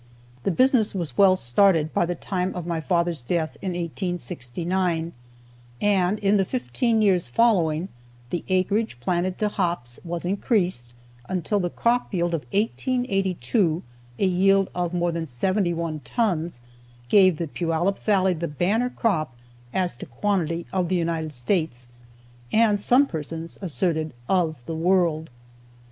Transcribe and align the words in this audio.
The 0.41 0.49
business 0.49 0.95
was 0.95 1.15
well 1.15 1.35
started 1.35 1.93
by 1.93 2.07
the 2.07 2.15
time 2.15 2.55
of 2.55 2.65
my 2.65 2.81
father's 2.81 3.21
death 3.21 3.55
in 3.61 3.73
1869, 3.73 5.13
and 5.79 6.17
in 6.17 6.37
the 6.37 6.43
fifteen 6.43 7.03
years 7.03 7.27
following 7.27 7.87
the 8.31 8.43
acreage 8.49 8.99
planted 8.99 9.37
to 9.37 9.47
hops 9.47 9.99
was 10.03 10.25
increased 10.25 10.93
until 11.29 11.59
the 11.59 11.69
crop 11.69 12.11
yield 12.15 12.33
of 12.33 12.41
1882, 12.51 13.83
a 14.17 14.25
yield 14.25 14.69
of 14.73 14.91
more 14.91 15.11
than 15.11 15.27
seventy 15.27 15.71
one 15.71 15.99
tons, 15.99 16.61
gave 17.07 17.37
the 17.37 17.47
Puyallup 17.47 17.99
valley 17.99 18.33
the 18.33 18.47
banner 18.47 18.89
crop, 18.89 19.35
as 19.71 19.93
to 19.97 20.07
quantity, 20.07 20.65
of 20.73 20.89
the 20.89 20.95
United 20.95 21.31
States 21.31 21.89
and, 22.51 22.81
some 22.81 23.05
persons 23.05 23.59
asserted, 23.61 24.13
of 24.27 24.57
the 24.65 24.75
world. 24.75 25.29